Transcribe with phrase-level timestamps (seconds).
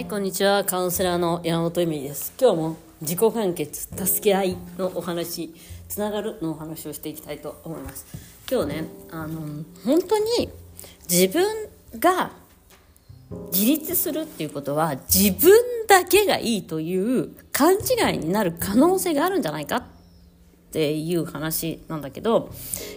[0.00, 0.64] はい、こんにちは。
[0.64, 2.32] カウンセラーの山本恵美です。
[2.40, 5.54] 今日も自己完結、助け合いのお話、
[5.90, 8.06] つながるのお話をしていきたいと思います。
[8.50, 10.48] 今日ね、あの、本当に
[11.06, 11.44] 自分
[11.98, 12.30] が
[13.52, 15.52] 自立するっていうことは自分
[15.86, 19.82] だけがいいという勘違いになる可能性があるんじゃないかっ
[20.72, 22.50] ていう話なんだけど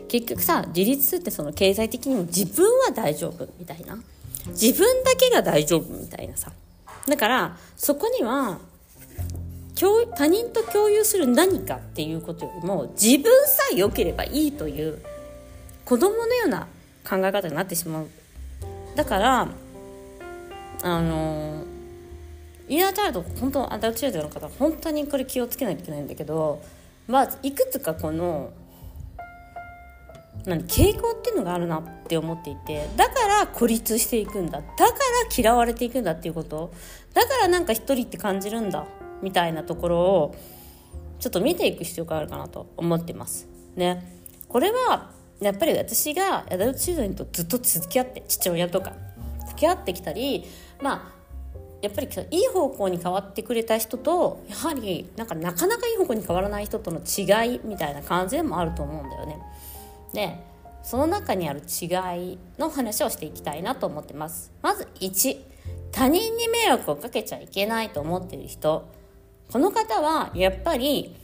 [0.07, 3.97] 結局さ自立ってその経済的にも自分は大丈夫みたいな
[4.47, 6.53] 自分だけが大丈夫みたいなさ
[7.07, 8.59] だからそこには
[10.15, 14.99] 他人と共有する何かっていうことよりも自分さえ良ければいいという
[15.83, 16.67] 子供のような
[17.07, 18.07] 考え方になってしまう。
[18.95, 19.47] だから
[20.83, 21.63] あの
[22.69, 26.61] イナーチャイルド本当アダルトチャイルドの方本当にこれ気をつけないといけないんだけど
[27.07, 28.51] まあいくつかこの
[30.45, 34.59] 傾向っていうのがあるなって思っていてだから孤立していくんだ。
[34.59, 34.93] だから
[35.35, 36.73] 嫌われていくんだっていうこと。
[37.13, 38.85] だからなんか一人って感じるんだ
[39.21, 40.35] みたいなところを
[41.19, 43.47] ちょっと見ていく必要があるかなと思ってます。
[43.75, 44.19] ね。
[44.49, 48.93] これはやっぱり私がアダルトチルドにとずっと付き合って父親とか
[49.47, 50.45] 付き合ってきたり
[50.81, 51.23] まあ
[51.81, 59.37] やっぱりいい方向に変わってくれた人とやはりなんかなかなかいい方向に変わらない人との違いみたいな感じでもあると思うんだよね。
[60.13, 60.37] で
[60.83, 61.85] その中にある違
[62.33, 64.51] いの話をしていきたいなと思ってます。
[64.61, 65.37] まず1
[65.91, 68.89] 他人に迷惑をかけちゃいけないと思ってる人。
[69.51, 71.15] この方はやっぱり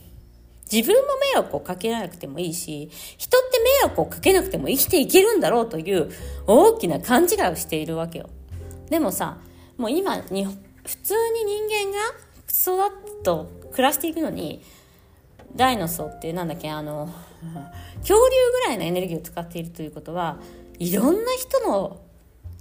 [0.70, 6.10] 自分も迷惑をかけなくてもいいし人って迷惑をかけなくても生きていけるんだろうという
[6.46, 8.30] 大きな勘違いをしているわけよ。
[8.88, 9.38] でもさ
[9.76, 14.62] もう今に普通に人間が育つと暮らしていくのに
[15.56, 17.08] ダイノソーってなんだっけあの
[18.00, 20.38] 恐竜ぐらいのエネルギーを使っているということは
[20.78, 21.98] いろんな人の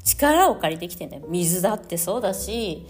[0.03, 1.23] 力を借りてきてんだよ。
[1.27, 2.85] 水だってそうだし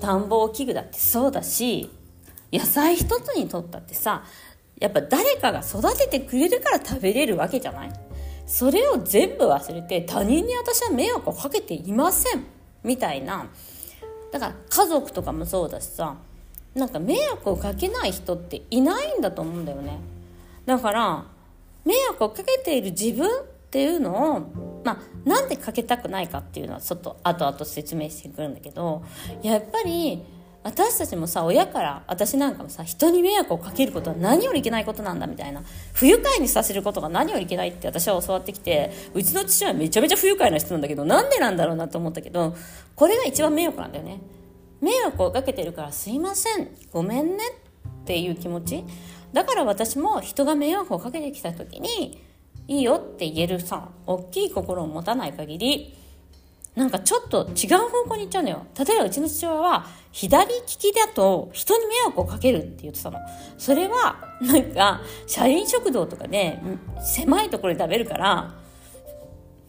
[0.00, 1.90] 暖房器具だってそうだし
[2.52, 4.24] 野菜一つにとったってさ
[4.78, 7.90] やっぱ誰かが育ててくれるから食べれるわけじゃない？
[8.46, 12.44] それを全部忘れて他人に私は迷惑をかけていません。
[12.84, 13.48] みたいな。
[14.32, 16.16] だから家族とかもそうだしさ
[16.76, 19.98] なんか迷惑をかけない人っていないんだと思うんだよね。
[20.66, 21.24] だから
[21.84, 24.98] 迷惑をかけている自分っていうのをまあ
[25.28, 29.02] なんでかけたくないかっていうのはちょっと後々説明してくるんだけど
[29.42, 30.22] やっぱり
[30.64, 35.62] 私たちもさ親から私なんかもさ人に迷惑をかけることは何よりいけないことなんだみたいな
[35.92, 42.54] 不愉快にさせることが何よりいけないって私は教わってきてうちの父はめちゃめちゃ不愉快な人なんだけどなんでなんだろうなと思ったけど
[42.96, 44.20] これが一番迷惑なんだよね。
[44.80, 46.68] 迷惑をかけてるからすいません。
[46.92, 47.44] ごめんね
[48.02, 48.84] っていう気持ち。
[49.32, 52.22] だから私も人が迷惑をかけてきた時に
[52.68, 55.94] いいよって言えるさ大きい心を持たない限り
[56.74, 58.66] なんかちょっと違う方向に行っちゃうのよ。
[58.78, 63.18] 例えばうちの父親は左利きだと人に迷惑をかけるって言ってたの。
[63.56, 66.60] それはなんか社員食堂とかで
[67.00, 68.54] 狭いところで食べるから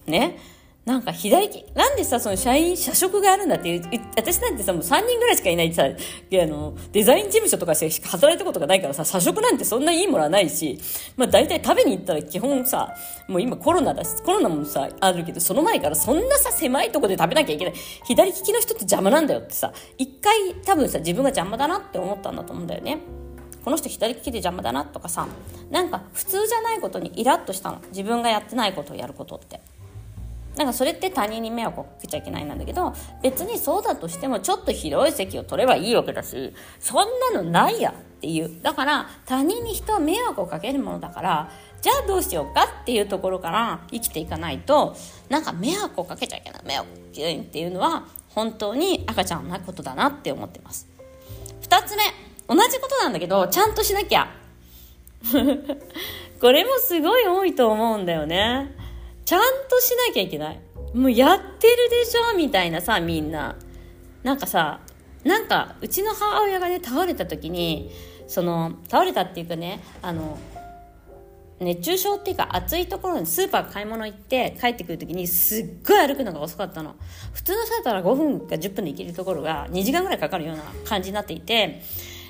[0.06, 0.38] ね。
[0.88, 3.82] なんか左、なんでさ、その社員、社食があるんだって、
[4.16, 10.80] 私なんてさ、もう3人ぐらいしかいないさ、あの、デザイン事務所とかしか働いたことがないからさ、社食なんてそんないいものはないし、
[11.18, 12.96] まあ大体食べに行ったら基本さ、
[13.28, 17.74] もう今コロナだし、コロナもさ、あるけど、その前からそんなさ、狭いとこで食べなきゃいけない。
[18.06, 23.00] 左利きの人って邪魔なんだよってさ、一回多分さ、自分が邪魔だなって思ったんだと思うんだよね。
[23.66, 25.28] この人左利きで邪魔だなとかさ、
[25.70, 27.82] なんか普通じゃないことにイラッとしたの。
[27.90, 29.60] 自分がやってないことをやることって。
[30.58, 38.62] なんかそれって他人に迷惑をかけちゃいけないなんだけど別にそうだとしてもちょっと広い席を取ればいいわけだしそんなのないやっていう。
[38.64, 41.52] だから他人に人は迷惑をかけるものだから
[41.82, 44.96] じゃあどうしようかっていうところから生きていかないと
[45.30, 46.64] なんか迷惑をかけちゃいけない。
[46.66, 50.88] 迷惑っていうのは本当に赤ちゃんなことだなって思ってます。
[51.62, 52.04] 2つ目
[52.48, 54.28] 同じことなんだけどちゃんとしなきゃ。
[56.42, 58.87] これもすごい多いと思うんだよね。
[59.28, 60.60] ちゃんとしなきゃいけない。
[60.94, 62.38] もうやってるでしょ？
[62.38, 63.58] みたいなさ、みんな。
[64.24, 64.80] なんかさ、
[65.26, 67.92] なんか、うちの母親がね、倒れた時に、
[68.26, 70.40] その、倒れたっていうかね、あの、
[71.60, 76.96] 熱中症っていうか暑いところにスーパー買い物行って帰ってくる時にすっごい歩くのが遅かったの
[77.34, 81.82] 普通の人だったら5分か10分で行けるところが2時間ぐらいかかるような感じになっていて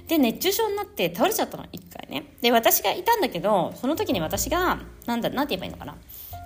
[0.07, 5.97] で熱中症になって倒れちゃったの1回ねで私がいたんだけどその時に私がなんだなんて言えばいいのかな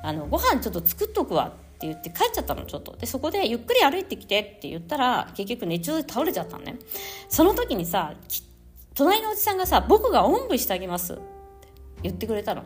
[0.03, 2.95] あのご飯ちょっと作っとくわって言って帰っちゃったのちょっと。
[2.97, 6.77] でそこでゆっくり歩いてきてって言ったら結局熱中で倒れちゃったのね。
[7.29, 8.13] その時にさ
[8.93, 11.21] 隣のおじさんがさ僕がおんぶしてあげますって
[12.03, 12.63] 言ってくれたの。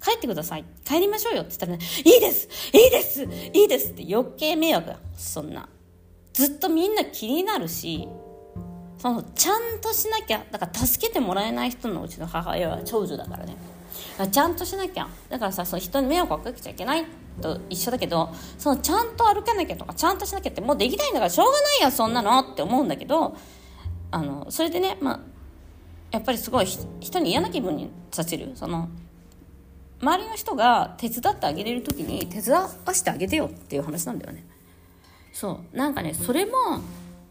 [0.00, 0.64] 帰ってください。
[0.84, 2.48] 帰りましょうよって言ったらねいいです!
[2.72, 3.24] いいです!
[3.24, 4.98] いいですって余計迷惑だ。
[5.16, 5.68] そんな。
[6.32, 8.06] ずっとみんな気になるし
[8.98, 13.56] そのちゃんとしなきゃだから助けてもらえない人のうちの母親は長女だからね。
[14.30, 15.08] ちゃんとしなきゃ。
[15.28, 17.04] だからさその人に迷惑をかけちゃいけない
[17.40, 23.36] と一緒だけどそのちゃんと歩かなきゃとかちゃんとしなきゃってもうできないんだからしょうがないやそんなのって思うんだけど
[24.10, 25.20] あのそれでねまあ
[26.10, 26.66] やっぱりすごい
[27.00, 28.52] 人に嫌な気分にさせる。
[28.54, 28.88] その
[30.00, 34.44] 周りの人が手伝ってあげれる時に手伝わしてあげてよっていう話なんだよね。
[35.32, 35.76] そう。
[35.76, 36.52] なんかねそれも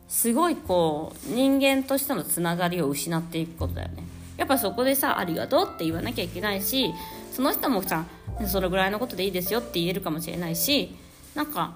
[0.07, 4.03] すごいこう人間としてのつながりを失っていくことだよね。
[4.37, 6.93] やっぱそこでさありがとうって言わなきゃいけないし
[7.31, 8.05] その人もさ
[8.47, 10.95] そのぐらいのことでいいですよって言えるかもしれないし
[11.35, 11.75] なんか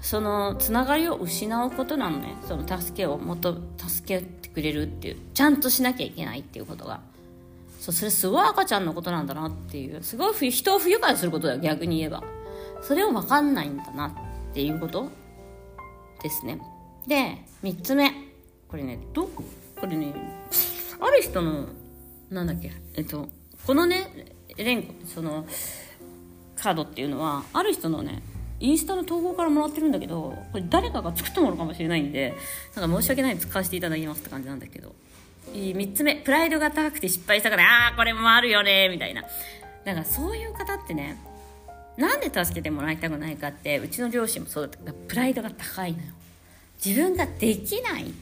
[0.00, 5.16] そのつながりを失うことなのねその助けをもっと助けてくれるっていう。
[5.34, 7.00] ちゃんとしなきゃいけないっていうことが。
[7.78, 10.02] そうそれすごい赤ちゃんのことなんだなっていう。
[10.02, 12.24] すごい人を不愉快することだよ逆に言えば。
[12.80, 15.10] それを分かんないんだなっていうこと。
[16.22, 16.58] ですね。
[17.06, 18.12] で3つ目。
[18.68, 20.14] これねどこれね
[21.00, 21.66] ある人の
[22.30, 23.28] なんだっけえっと
[23.66, 25.46] このね連その
[26.56, 28.22] カードっていうのはある人のね
[28.58, 32.34] インスタの投稿からもらってるんだけどこれ誰かが作ったものかもしれないんで
[32.74, 34.94] なんか申し訳ない使わせていただきますって感じなんだけど。
[35.52, 39.22] 3つ目プライドが高くて失敗したからああこれもあるよねみたいな。
[39.84, 41.16] だかそういう方ってね
[41.96, 44.92] なんで助けてもらいたくないかってうちの両親もそうだった。
[44.92, 46.04] プライドが高いのよ。
[46.84, 48.12] 自分ができない。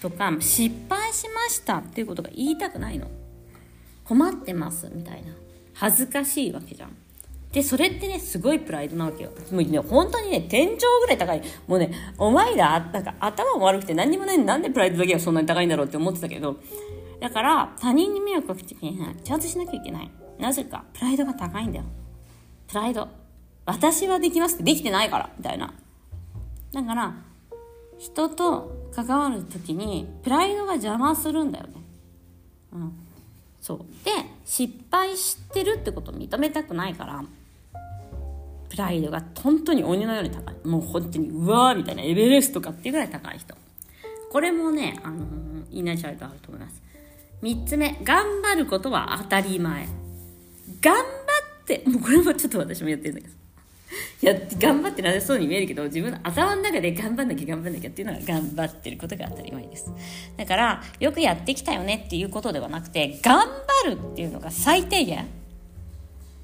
[0.00, 3.06] とか失敗しましたっていうことが言いたくないの。
[4.04, 5.32] 困ってますみたいな。
[5.74, 6.96] 恥ずかしいわけじゃん。
[7.52, 9.30] でそれってねすごいプライドなわけよ。
[9.50, 11.42] もうね本当にね天井ぐらい高い。
[11.66, 16.56] もうねお前らなんか頭も悪くて何にもないのなんでプライドだけがそんなに高いんだろうって思ってたけど。
[17.20, 20.10] だから他人に迷惑かけちゃいけないちゃんとしなきゃいけない。
[20.38, 21.84] なぜかプライドが高いんだよ。
[22.66, 23.08] プライド。
[23.66, 25.74] 私はできますってできてないからみたいな。
[26.72, 27.14] だから
[27.98, 31.72] 人と関わる時にプライドが邪魔するんだよね。
[32.72, 32.92] うん。
[33.60, 33.78] そう。
[34.04, 34.10] で
[34.44, 37.22] 失敗してるってことを認めたくないから
[38.68, 40.54] プライドが本当に鬼のように高い。
[40.64, 43.54] もう本当にうわーみたいなエベレストかっていうぐらい高い人。
[44.30, 46.80] これもね、あのー、イナシャルとあると思います。
[47.42, 49.88] 3つ目頑張ることは当たり前。
[50.80, 53.39] 頑張ってもうこれもちょっと私もやってるんだけど。
[54.22, 59.92] いや頑張ってなさそうに見えるけど自分の頭の中で頑張んなきゃ頑張んなきゃっていうのは頑張ってることが当たり前です。
[60.36, 63.48] だからよくやってきたよねっていうことではなくて頑
[63.84, 65.26] 張るっていうのが最低限。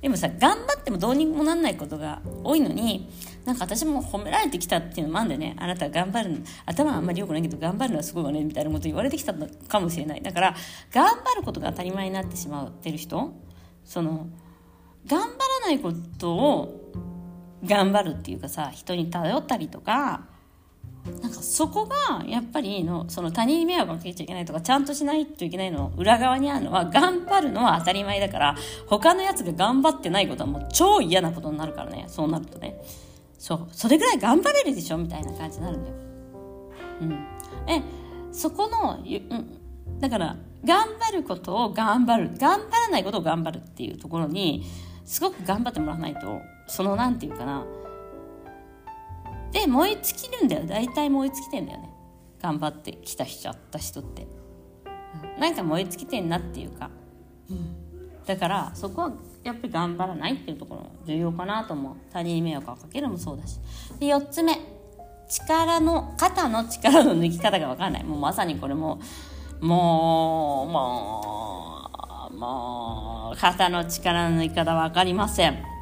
[0.00, 3.10] でもさ頑張ってもどうにもなんないことが多いのに
[3.44, 5.56] なんか私も褒められてきたっていうのもあるんだよね。
[5.58, 10.22] あなた頑張るの頭はあんまり良くないけど頑張るのはすごいわねみたいなこと言われてきたのかもしれない。
[10.22, 10.56] だから
[10.92, 13.32] 頑張ることが当たり前になってしまってる人
[13.84, 14.28] その
[15.06, 16.85] 頑張らないことを
[17.64, 20.24] 頑張るっていうかさ人に頼ったりとか
[21.22, 28.56] なんかそこがやっぱりのその他人に迷惑をかけちゃいけないとかちゃんとしないといけないの裏側にあるのは頑張るのは当たり前だから
[28.86, 32.76] 他のやつが頑張ってないことはもう超嫌なことになるからねそうなるとね。
[33.38, 35.96] そうそれぐらい頑張れるでしょみたいな感じになるんだよ。
[37.02, 37.12] うん、
[37.68, 37.82] え
[38.32, 44.64] そこの、うん、だから頑張ることを頑張る頑張らないことを頑張るっていうところに
[45.04, 47.64] すごく頑張ってもらわないとそのなんていうかな。
[49.52, 50.66] で燃え尽きるんだよ。
[50.66, 51.90] 大体燃え尽きてんだよね。
[52.42, 54.26] 頑張ってきたしちゃった人って、
[55.34, 56.90] うん、なんか燃え尽きてんなっていうか、
[57.50, 59.12] うん、だからそこは
[59.42, 61.94] やっぱり頑張らないっていうところ重要かなと思う。
[62.12, 63.58] 他人に迷惑をかけるもそうだし。
[63.98, 64.58] で4つ目。
[65.28, 68.04] 力の肩の力の抜き方が分かんない。
[68.04, 69.00] もうまさにこれも
[69.60, 71.90] もうも
[72.30, 75.75] うもう肩の力の抜き方分かりません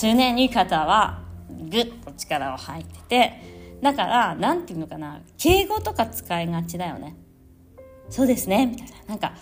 [0.00, 1.22] 常に肩は
[1.70, 7.16] ぐっと力を入っててだから何て言うのかな敬語とか使いがちだよね。
[8.10, 8.94] そうですねみたいな。
[9.06, 9.32] なんか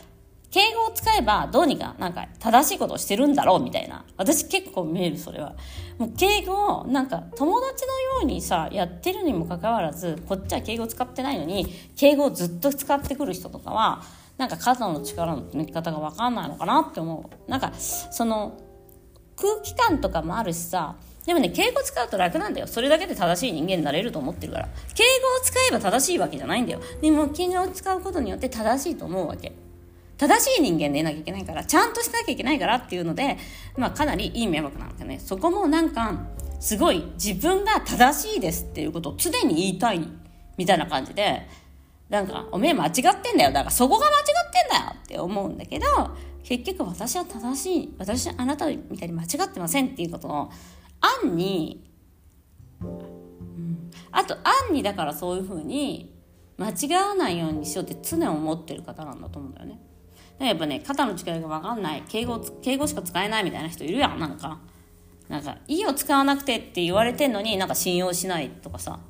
[0.50, 4.04] 敬語を使えばどうにかなんか正しいことをしてるんだろうみたいな。
[4.16, 5.54] 私結構見えるそれは。
[5.98, 14.02] もう敬語をなんか友達のようにさやってるにもかかわらずこっちは敬語使ってないのに敬語をずっと使ってくる人とかは
[14.36, 17.50] なんか肩の力の抜き方が分かんないのかなって思う。
[17.50, 18.58] なんかその
[19.36, 22.68] 空気感とかもあるしさでもね敬語使うと楽なんだよ。
[22.68, 24.68] それだけで正しい人間になれると思ってるから。
[24.94, 26.80] 敬語を使えば正しいわけじゃないんだよ。
[27.02, 29.52] でも敬語を使うことによって正しいと思うわけ。
[30.18, 33.36] 正しい人間でいなきゃいけないからちゃんとしなきゃいけないからっていうので、
[33.76, 35.18] まあ、かなりいい迷惑なんだよね。
[35.18, 36.26] そこもなんか
[36.60, 40.08] すごい自分が正しいですっていうことを常に言いたい
[40.56, 41.46] みたいな感じで
[42.08, 43.52] なんかおめえ間違ってんだよ。
[43.52, 45.86] だからそこが間違ってんだよって思うんだけど
[46.46, 50.50] 結局私は正しい私はあなたみたいに間違ってませんっていうことを
[51.00, 51.84] 暗に、
[52.80, 56.14] うん、あと暗にだからそういうふうに
[56.56, 59.80] 間違わないようにしようって常に思ってる方なんだと思うんだよね。
[60.38, 64.20] やっぱね肩の力が分かんない敬語敬語しか使えないみたいな人いるやん。
[64.20, 64.60] なんか
[65.28, 69.00] なんか「い」を使わなくてって言われてんのになんか信用しないとかさ。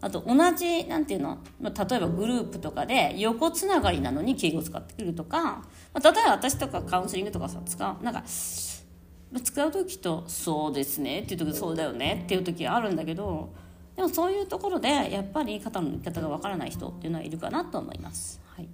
[0.00, 1.38] あと同じなんていうの？
[1.60, 5.62] 例えばグループとかで横つながりなのに敬語を使ってくるとか、
[5.92, 13.50] ま、例えば私とかカウンセリングとかさ使うなんか使う時と「そうですね」っていう時そうだよねっていう時あるんだけど
[13.96, 18.40] でもそういうところでやっぱり肩の抜き方がわからない人っていうのはいるかなと思います。
[18.54, 18.68] はい、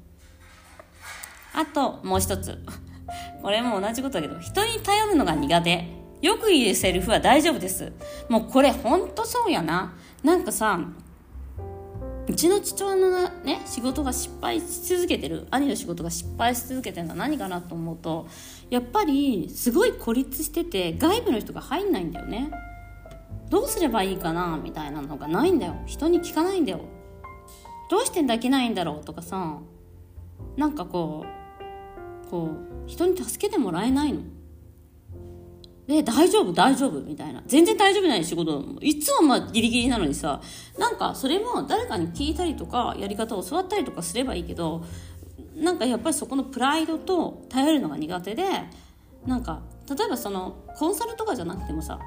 [1.54, 2.58] あともう一つ。
[3.42, 5.86] これも同じことだけど人に頼るのが苦手。
[6.22, 7.92] よく言うセリフは大丈夫です。
[8.30, 9.94] もうこれほんとそうやな。
[10.22, 10.80] なんかさ
[12.26, 18.26] うちの父親のね仕事が失敗し続けてる兄の仕事が失敗し続けてるのは何かなと思うと
[18.70, 22.50] やっぱりすごい孤立してて外部の人が入んないんだよね。
[23.50, 25.76] どうすればいいかなみたいなのがないんだよ。
[25.86, 26.80] 人に聞かないんだよ。
[27.90, 29.58] どうしてできないんだろうとかさ
[30.56, 31.26] なんかこ
[32.26, 32.50] うこ
[32.86, 34.22] う人に助けてもらえないの。
[35.86, 37.42] で、大丈夫、大丈夫、みたいな。
[37.46, 38.64] 全然大丈夫ない仕事。
[38.80, 40.40] いつもまあギリギリなのにさ、
[40.78, 44.82] なんかそれも誰かに聞いたりとか、やり方を教わったりとかすればいいけど、
[45.54, 48.44] なんかやっぱりそこのプライドと頼るのが苦手で、
[49.26, 51.98] なんか、例えばその、コンサルとかじゃなくてもさ、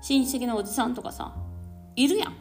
[0.00, 1.34] 親戚のおじさんとかさ、
[1.96, 2.34] いるやん。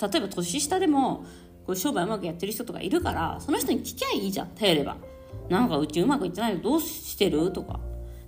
[0.00, 1.24] 例えば年下でも、
[1.66, 4.96] こう商売うまくやってる人とかいるから、その人に聞きゃいいじゃん、頼れば。
[5.48, 7.52] なんかうちうまくいってないのどうしてる？
[7.52, 7.78] とか。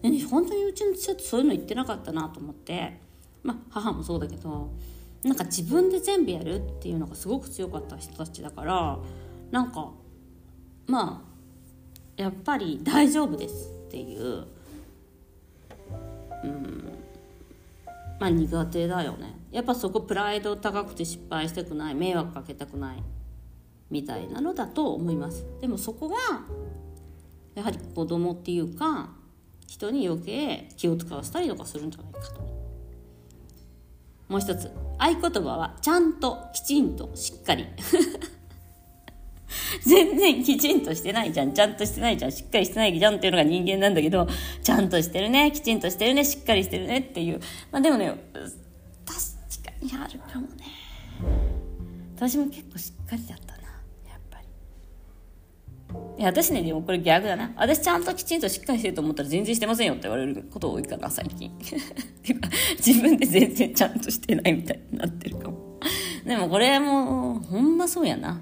[0.06, 3.04] でね本当にうちの父ってそういうの言ってなかったなと思って。
[3.42, 4.70] まあ母もそうだけど
[5.22, 8.98] なんか自分で全部やるっていうのがすごく強かった人たちだから
[9.52, 9.90] なんか
[10.86, 11.24] ま
[12.18, 14.46] あやっぱり大丈夫ですっていう
[16.42, 16.92] うん
[18.18, 19.34] まあ苦手だよね。
[19.52, 23.02] やっぱそこプライド高くて失敗したくない迷惑かけたくない
[23.90, 25.46] みたいなのだと思います。
[25.60, 26.16] でもそこが
[27.54, 29.15] やはり子供っていうか
[29.66, 32.40] 人に余計気を使わせたりとかするんじゃないかと。
[34.28, 34.70] もう一つ。
[34.98, 37.66] 合言葉はちゃんときちんとしっかり。
[39.86, 41.52] 全然きちんとしてないじゃん。
[41.52, 42.32] ちゃんとしてないじゃん。
[42.32, 44.26] しっかりしてないじゃんっていうのが人間なんだけど
[44.62, 45.52] ちゃんとしてるね。
[45.52, 46.24] きちんとしてるね。
[46.24, 46.98] しっかりしてるね。
[46.98, 47.40] っていう。
[47.70, 48.40] まあでもね確
[49.64, 50.64] かにあるかもね。
[52.16, 53.45] 私も結構しっかりだった
[56.18, 57.52] いや、私ね、でもこれ逆だな。
[57.56, 61.52] 私ちゃんときちんとしっかりしてると思ったら全然してませんよって言われること多いから、最近。
[62.78, 65.78] 自分で全然ちゃんとしてないみたいになってるかも。
[66.24, 68.40] でもこれも、ほんまそうやな。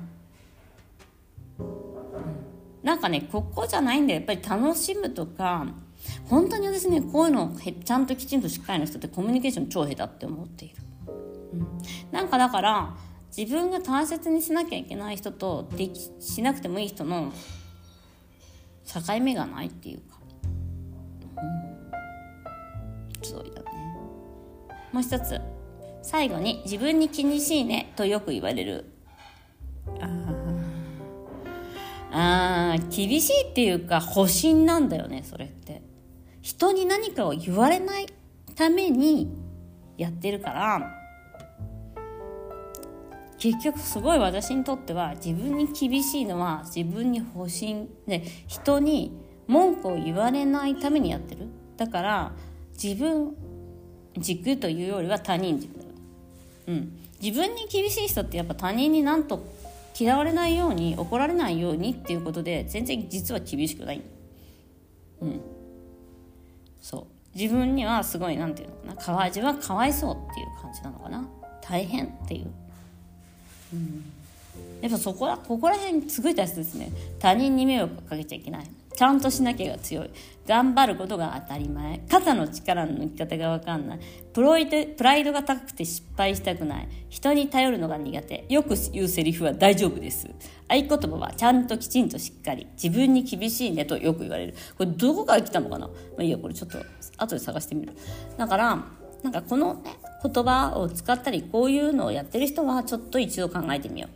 [2.85, 4.21] なんかね、ここじゃないんだよ。
[4.21, 5.67] やっぱり楽しむとか、
[6.27, 10.77] 本当に私ね、こういうのちゃんときちんとしっかりの人ってコミュニケーション超下手って思っている。
[11.55, 11.67] うん、
[12.13, 12.95] なんかだから、
[13.37, 17.33] 自分が大切にしなきゃいけない人とできしなくてもいい人の
[18.85, 20.19] 境目がないっていうか、
[21.37, 21.47] う
[23.21, 23.71] ん、そうだね。
[24.93, 25.41] もう一つ。
[26.03, 27.93] 最後に自分に気にしいね。
[27.97, 28.85] とよく言われる。
[32.17, 35.83] ああ厳しいっていうか保身なんだよねそれって。
[36.43, 38.07] 人に何かを言われない
[38.55, 39.35] ために
[39.97, 41.04] やってるから。
[43.45, 49.13] 結局すごい私にとっては自分に厳しいのは自分に保身で人に
[49.47, 51.49] 文句を言われないためにやってる。
[51.77, 52.33] だから
[52.83, 53.37] 自分
[54.17, 55.79] 軸というよりは他人軸。
[55.79, 55.85] だ、
[56.69, 59.45] うん、自分に厳しい人ってやっぱ他人になんと
[60.01, 64.01] 嫌われないように怒られないようにっていうことで全然実は厳しくない。
[65.21, 65.41] うん。
[66.81, 67.01] そ
[67.35, 67.39] う。
[67.39, 69.05] 自分にはすごい何て言うのかな。
[69.05, 71.29] 川味はかわいそうっていう感じなのかな。
[71.61, 72.64] 大変っていう。
[74.81, 76.91] やっぱそこらここら辺すごい大切ですね。
[77.19, 78.67] 他人に迷惑かけちゃいけない。
[78.97, 80.11] ちゃんとしなきゃが強い。
[80.47, 81.99] 頑張ることが当たり前。
[82.09, 83.99] 肩の力の抜き方が分かんない。
[84.33, 86.89] プロイドプライドが高くて失敗したくない。
[87.09, 88.45] 人に頼るのが苦手。
[88.49, 90.29] よく言うセリフは大丈夫です。
[90.69, 92.69] 合言葉はちゃんときちんとしっかり。
[92.81, 94.55] 自分に厳しいねとよく言われる。
[94.79, 95.89] これどこから来たのかな？
[95.89, 96.79] まあいいやこれちょっと
[97.17, 97.95] 後で探してみる。
[98.37, 98.85] だから
[99.25, 104.09] なんかこのね言葉を使ったりこういうのをやってる人はちょっと一度考えてみよ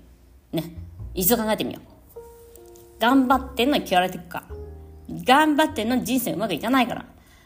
[0.52, 0.56] う。
[0.56, 0.72] ね。
[1.14, 3.00] 一度考えてみよう。
[3.00, 4.44] 頑張ってんのに嫌われていくか。
[5.10, 7.04] 頑張ってんのに人生うまくいかないから。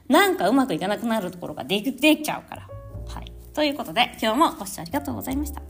[0.09, 2.69] なんかうまくいかなくなるところができできちゃうから。
[3.09, 3.33] はい。
[3.53, 5.61] ということで今日もご視聴ありがとうございました。